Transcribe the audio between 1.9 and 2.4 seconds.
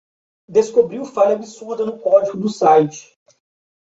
código